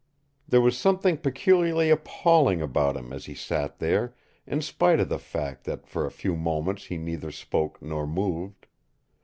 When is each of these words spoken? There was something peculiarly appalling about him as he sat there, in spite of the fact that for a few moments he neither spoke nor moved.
There 0.47 0.61
was 0.61 0.75
something 0.75 1.17
peculiarly 1.17 1.91
appalling 1.91 2.59
about 2.59 2.97
him 2.97 3.13
as 3.13 3.25
he 3.27 3.35
sat 3.35 3.77
there, 3.77 4.15
in 4.47 4.63
spite 4.63 4.99
of 4.99 5.09
the 5.09 5.19
fact 5.19 5.63
that 5.65 5.85
for 5.85 6.07
a 6.07 6.09
few 6.11 6.35
moments 6.35 6.85
he 6.85 6.97
neither 6.97 7.29
spoke 7.29 7.79
nor 7.83 8.07
moved. 8.07 8.65